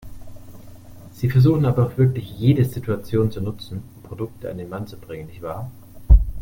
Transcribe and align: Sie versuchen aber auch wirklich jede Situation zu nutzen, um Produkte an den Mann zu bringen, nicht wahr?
Sie 1.13 1.29
versuchen 1.29 1.63
aber 1.63 1.85
auch 1.85 1.97
wirklich 1.99 2.31
jede 2.39 2.65
Situation 2.65 3.29
zu 3.29 3.39
nutzen, 3.39 3.83
um 3.97 4.01
Produkte 4.01 4.49
an 4.49 4.57
den 4.57 4.67
Mann 4.67 4.87
zu 4.87 4.97
bringen, 4.97 5.27
nicht 5.27 5.43
wahr? 5.43 5.69